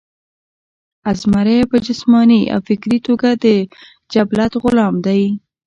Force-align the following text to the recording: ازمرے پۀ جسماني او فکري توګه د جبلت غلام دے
ازمرے 1.11 1.57
پۀ 1.69 1.77
جسماني 1.87 2.41
او 2.53 2.59
فکري 2.67 2.99
توګه 3.07 3.29
د 3.43 3.45
جبلت 4.13 4.51
غلام 4.63 4.95
دے 5.05 5.21